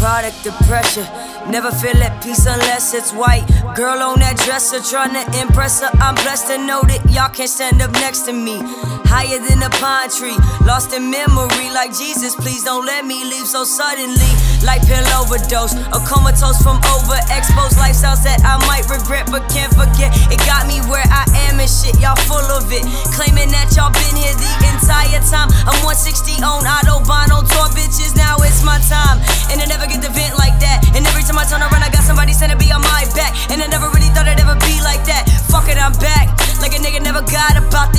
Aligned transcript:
chronic 0.00 0.32
pressure. 0.64 1.04
Never 1.52 1.70
feel 1.70 2.00
at 2.02 2.24
peace 2.24 2.46
unless 2.48 2.94
it's 2.94 3.12
white. 3.12 3.44
Girl 3.76 4.00
on 4.00 4.18
that 4.24 4.40
dresser, 4.40 4.80
trying 4.80 5.12
to 5.12 5.24
impress 5.36 5.84
her. 5.84 5.92
I'm 6.00 6.16
blessed 6.24 6.48
to 6.48 6.56
know 6.56 6.80
that 6.88 7.04
y'all 7.12 7.28
can't 7.28 7.52
stand 7.52 7.84
up 7.84 7.92
next 8.00 8.24
to 8.24 8.32
me. 8.32 8.64
Higher 9.04 9.36
than 9.44 9.60
a 9.60 9.68
pine 9.76 10.08
tree, 10.08 10.38
lost 10.64 10.96
in 10.96 11.12
memory. 11.12 11.68
Like 11.76 11.92
Jesus, 11.92 12.32
please 12.32 12.64
don't 12.64 12.86
let 12.88 13.04
me 13.04 13.28
leave 13.28 13.44
so 13.44 13.64
suddenly. 13.68 14.32
Like 14.64 14.80
pill 14.88 15.04
overdose, 15.20 15.76
a 15.76 16.00
comatose 16.08 16.64
from 16.64 16.80
overexposed 16.96 17.76
lifestyles 17.76 18.24
that 18.24 18.40
I 18.40 18.56
might 18.64 18.88
regret 18.88 19.28
but 19.28 19.44
can't 19.52 19.72
forget. 19.76 20.16
It 20.32 20.40
got 20.48 20.64
me 20.64 20.80
where 20.88 21.04
I 21.12 21.28
am 21.44 21.60
and 21.60 21.68
shit, 21.68 22.00
y'all 22.00 22.16
full 22.24 22.48
of 22.56 22.72
it. 22.72 22.88
Claiming 23.12 23.52
that 23.52 23.68
y'all 23.76 23.92
been 23.92 24.16
here 24.16 24.32
the 24.32 24.48
entire 24.72 25.20
time. 25.28 25.52
I'm 25.68 25.76
160 25.84 26.40
on 26.40 26.64
Autobahn 26.64 26.79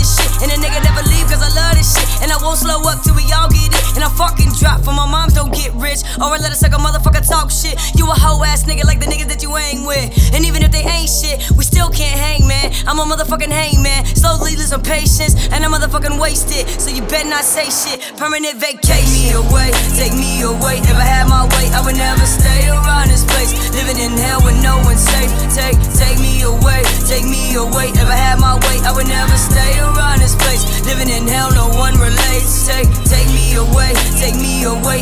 this 0.02 0.18
shit, 0.18 0.30
and 0.42 0.50
a 0.50 0.58
nigga 0.58 0.82
never 0.82 1.06
leave 1.14 1.30
cause 1.30 1.46
I 1.46 1.54
love 1.54 1.78
this 1.78 1.94
shit, 1.94 2.10
and 2.26 2.34
I 2.34 2.38
won't 2.42 2.58
slow 2.58 2.82
up 2.90 3.06
till 3.06 3.14
we 3.14 3.30
all 3.38 3.48
get 3.54 3.70
it. 3.70 3.78
And 3.94 4.02
I 4.02 4.10
fucking 4.10 4.58
drop 4.58 4.82
for 4.82 4.94
my 4.98 5.06
moms 5.06 5.38
don't 5.38 5.54
get 5.54 5.70
rich, 5.78 6.02
or 6.18 6.34
I 6.34 6.42
let 6.42 6.50
a 6.50 6.58
sucker 6.58 6.82
motherfucker 6.82 7.22
talk 7.22 7.54
shit. 7.54 7.78
You 7.94 8.10
a 8.10 8.18
hoe 8.18 8.42
ass 8.44 8.66
nigga 8.66 8.84
like 8.84 9.00
the 9.00 9.06
niggas 9.06 9.30
that 9.30 9.46
you 9.46 9.54
hang 9.54 9.86
with, 9.86 10.10
and 10.34 10.42
even 10.44 10.66
if 10.66 10.74
they 10.74 10.82
ain't 10.82 11.10
shit, 11.10 11.38
we 11.54 11.64
still 11.64 11.94
can't 11.94 12.18
hang, 12.18 12.50
man. 12.50 12.74
I'm 12.90 12.98
a 12.98 13.06
motherfucking 13.06 13.54
hangman, 13.54 14.06
slowly 14.18 14.58
losing 14.58 14.82
patience, 14.82 15.38
and 15.54 15.62
I'm 15.62 15.72
motherfucking 15.72 16.18
wasted. 16.18 16.68
So 16.82 16.90
you 16.90 17.06
better 17.06 17.30
not 17.30 17.46
say 17.46 17.70
shit. 17.70 18.02
Permanent 18.18 18.58
vacation. 18.58 18.82
Take 18.82 19.08
me 19.14 19.32
away, 19.32 19.70
take 19.96 20.16
me 20.18 20.42
away. 20.42 20.82
If 20.82 20.98
I 20.98 21.06
had 21.06 21.28
my 21.30 21.46
way, 21.46 21.70
I 21.72 21.80
would 21.86 21.96
never 21.96 22.26
stay 22.26 22.68
around 22.68 23.08
this 23.08 23.24
place. 23.24 23.41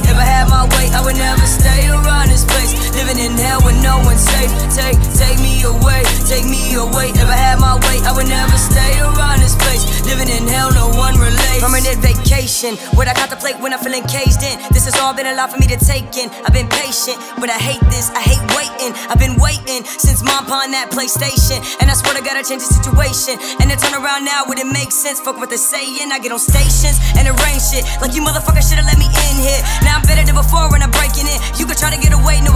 If 0.06 0.18
I 0.18 0.26
had 0.26 0.48
my 0.50 0.66
way, 0.78 0.88
I 0.94 1.02
would 1.04 1.18
never 1.18 1.46
stay 1.46 1.88
around 1.90 2.30
this 2.30 2.46
place. 2.46 2.74
Living 2.96 3.20
in 3.20 3.36
hell 3.38 3.62
with 3.64 3.78
no 3.84 4.00
one 4.04 4.18
safe. 4.18 4.52
Take, 4.72 4.98
take 5.16 5.40
me 5.40 5.64
away, 5.64 6.04
take 6.28 6.46
me 6.46 6.76
away. 6.76 7.12
If 7.16 7.28
I 7.28 7.38
had 7.38 7.60
my 7.60 7.76
way, 7.88 8.00
I 8.06 8.12
would 8.16 8.28
never 8.28 8.58
stay 8.58 9.00
around 9.00 9.40
this 9.40 9.56
place. 9.56 9.84
Living 10.06 10.30
in 10.30 10.48
hell, 10.48 10.72
no 10.74 10.90
one 10.96 11.16
relates. 11.20 11.62
Permanent 11.62 12.00
vacation, 12.00 12.76
what 12.96 13.08
I 13.08 13.14
contemplate 13.14 13.60
when 13.60 13.74
I'm 13.74 13.80
feeling 13.80 14.04
caged 14.08 14.42
in. 14.44 14.58
This 14.72 14.86
has 14.86 14.96
all 15.00 15.14
been 15.14 15.28
a 15.28 15.36
lot 15.36 15.52
for 15.52 15.60
me 15.60 15.68
to 15.68 15.80
take 15.80 16.16
in. 16.18 16.30
I've 16.46 16.54
been 16.56 16.70
patient, 16.70 17.20
but 17.40 17.50
I 17.50 17.60
hate 17.60 17.82
this. 17.92 18.10
I 18.16 18.22
hate 18.22 18.42
waiting. 18.56 18.96
I've 19.10 19.20
been 19.20 19.38
waiting 19.40 19.84
since 19.86 20.24
mom 20.24 20.46
pawned 20.46 20.74
that 20.74 20.90
PlayStation, 20.92 21.60
and 21.82 21.92
I 21.92 21.94
swear 21.94 22.16
to 22.16 22.24
God 22.24 22.30
I 22.30 22.40
got 22.40 22.46
to 22.46 22.50
change 22.54 22.62
the 22.62 22.72
situation. 22.72 23.36
And 23.60 23.68
to 23.72 23.76
turn 23.76 23.98
around 23.98 24.24
now, 24.24 24.46
would 24.48 24.60
it 24.60 24.70
make 24.70 24.92
sense? 24.92 25.20
Fuck 25.20 25.38
what 25.38 25.50
they're 25.50 25.58
saying. 25.58 26.12
I 26.12 26.20
get 26.20 26.32
on 26.32 26.40
stations 26.40 27.02
and 27.18 27.28
arrange 27.28 27.64
shit 27.74 27.84
like 28.00 28.14
you 28.14 28.22
motherfuckers 28.22 28.70
should've 28.70 28.86
let 28.86 28.98
me 29.02 29.10
in 29.10 29.19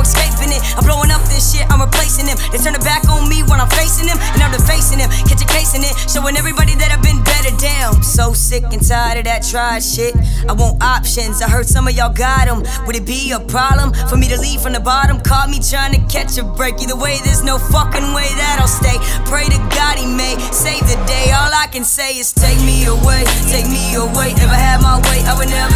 escaping 0.04 0.52
it. 0.52 0.62
I'm 0.76 0.84
blowing 0.84 1.10
up 1.10 1.24
this 1.32 1.56
shit, 1.56 1.66
I'm 1.72 1.82
replacing 1.82 2.28
them. 2.28 2.38
They 2.52 2.60
turn 2.60 2.76
their 2.76 2.84
back 2.84 3.08
on 3.10 3.28
me 3.32 3.42
when 3.48 3.64
I'm 3.64 3.72
facing 3.72 4.06
them, 4.06 4.20
and 4.36 4.44
I'm 4.44 4.52
defacing 4.52 5.00
them. 5.00 5.10
Catch 5.26 5.42
a 5.42 5.50
case 5.50 5.74
in 5.74 5.82
it, 5.82 5.96
showing 6.12 6.36
everybody 6.36 6.76
that 6.78 6.92
I've 6.92 7.02
been 7.02 7.24
better 7.24 7.56
down. 7.58 8.04
So 8.04 8.34
sick 8.34 8.64
and 8.76 8.84
tired 8.84 9.18
of 9.20 9.26
that 9.26 9.44
tried 9.44 9.82
shit. 9.82 10.16
I 10.48 10.54
want 10.54 10.84
options. 10.84 11.42
I 11.42 11.50
heard 11.50 11.66
some 11.66 11.88
of 11.88 11.96
y'all 11.96 12.14
got 12.14 12.46
them. 12.46 12.64
Would 12.86 12.96
it 12.96 13.06
be 13.08 13.32
a 13.32 13.40
problem 13.40 13.94
for 14.08 14.18
me 14.18 14.28
to 14.30 14.40
leave 14.40 14.62
from 14.62 14.74
the 14.74 14.84
bottom? 14.84 15.20
Caught 15.20 15.50
me 15.50 15.60
trying 15.60 15.94
to 15.96 16.02
catch 16.12 16.38
a 16.38 16.44
break. 16.44 16.82
Either 16.82 16.96
way, 16.96 17.18
there's 17.24 17.44
no 17.44 17.58
fucking 17.58 18.14
way 18.14 18.30
that 18.38 18.60
I'll 18.60 18.68
stay. 18.68 19.00
Pray 19.26 19.48
to 19.48 19.60
God 19.72 19.98
he 19.98 20.06
may 20.06 20.36
save 20.52 20.84
the 20.86 21.00
day. 21.08 21.32
All 21.32 21.52
I 21.54 21.68
can 21.72 21.84
say 21.84 22.18
is 22.18 22.32
take 22.34 22.60
me 22.62 22.86
away, 22.86 23.24
take 23.50 23.68
me 23.68 23.96
away. 23.96 24.36
If 24.36 24.50
I 24.50 24.60
had 24.60 24.82
my 24.82 25.00
way, 25.10 25.24
I 25.26 25.34
would 25.38 25.50
never 25.50 25.73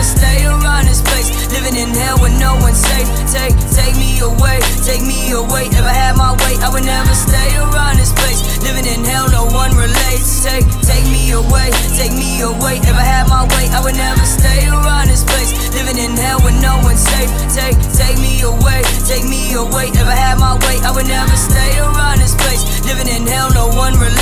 If 5.78 5.86
I 5.86 5.94
had 5.94 6.18
my 6.18 6.34
way, 6.42 6.58
I 6.66 6.74
would 6.74 6.84
never 6.84 7.14
stay 7.14 7.54
around 7.54 8.02
this 8.02 8.10
place. 8.12 8.42
Living 8.66 8.90
in 8.90 9.06
hell, 9.06 9.30
no 9.30 9.46
one 9.46 9.78
relates. 9.78 10.42
Take, 10.42 10.66
take 10.82 11.06
me 11.06 11.38
away, 11.38 11.70
take 11.94 12.12
me 12.18 12.42
away. 12.42 12.82
If 12.82 12.98
I 12.98 13.06
had 13.06 13.30
my 13.30 13.46
way, 13.54 13.70
I 13.70 13.80
would 13.86 13.94
never 13.94 14.26
stay 14.26 14.66
around 14.66 15.08
this 15.08 15.24
place. 15.24 15.54
Living 15.78 16.02
in 16.02 16.18
hell 16.18 16.42
with 16.42 16.58
no 16.62 16.82
one 16.82 16.98
safe. 16.98 17.30
Take, 17.54 17.78
take 17.94 18.18
me 18.18 18.42
away, 18.42 18.82
take 19.06 19.30
me 19.30 19.54
away. 19.54 19.94
If 19.94 20.08
I 20.10 20.18
had 20.18 20.42
my 20.42 20.58
way, 20.66 20.82
I 20.82 20.90
would 20.90 21.06
never 21.06 21.38
stay 21.38 21.78
around 21.78 22.26
this 22.26 22.34
place. 22.34 22.66
Living 22.90 23.08
in 23.08 23.28
hell, 23.30 23.54
no 23.54 23.70
one 23.70 23.94
relates. 24.02 24.17